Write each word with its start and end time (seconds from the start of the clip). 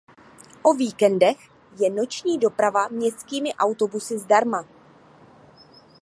O 0.63 0.73
víkendech 0.73 1.49
je 1.79 1.89
noční 1.89 2.37
doprava 2.39 2.87
městskými 2.87 3.53
autobusy 3.53 4.17
zdarma. 4.19 4.65